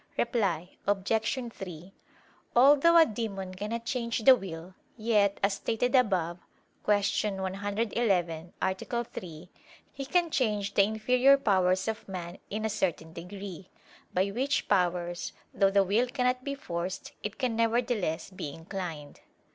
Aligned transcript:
Reply 0.17 0.77
Obj. 0.87 1.11
3: 1.53 1.93
Although 2.55 2.97
a 2.97 3.05
demon 3.05 3.53
cannot 3.53 3.85
change 3.85 4.17
the 4.23 4.35
will, 4.35 4.73
yet, 4.97 5.39
as 5.43 5.53
stated 5.53 5.93
above 5.93 6.39
(Q. 6.85 7.33
111, 7.35 8.51
A. 8.59 8.73
3), 9.03 9.49
he 9.93 10.05
can 10.07 10.31
change 10.31 10.73
the 10.73 10.85
inferior 10.85 11.37
powers 11.37 11.87
of 11.87 12.09
man, 12.09 12.39
in 12.49 12.65
a 12.65 12.67
certain 12.67 13.13
degree: 13.13 13.69
by 14.11 14.29
which 14.29 14.67
powers, 14.67 15.33
though 15.53 15.69
the 15.69 15.83
will 15.83 16.07
cannot 16.07 16.43
be 16.43 16.55
forced, 16.55 17.11
it 17.21 17.37
can 17.37 17.55
nevertheless 17.55 18.31
be 18.31 18.49
inclined. 18.51 19.19